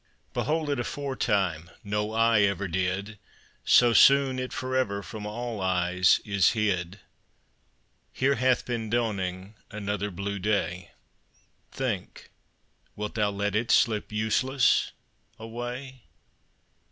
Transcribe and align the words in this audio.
Behold 0.33 0.71
it 0.71 0.79
aforetime 0.79 1.69
No 1.83 2.11
eye 2.11 2.41
ever 2.41 2.67
did; 2.67 3.19
So 3.63 3.93
soon 3.93 4.39
it 4.39 4.51
for 4.51 4.75
ever 4.75 5.03
From 5.03 5.27
all 5.27 5.61
eyes 5.61 6.19
is 6.25 6.53
hid. 6.53 7.01
Here 8.11 8.33
hath 8.33 8.65
been 8.65 8.89
dawning 8.89 9.53
Another 9.69 10.09
blue 10.09 10.39
day; 10.39 10.89
Think, 11.71 12.31
wilt 12.95 13.13
thou 13.13 13.29
let 13.29 13.53
it 13.55 13.69
Slip 13.69 14.11
useless 14.11 14.91
away? 15.37 16.01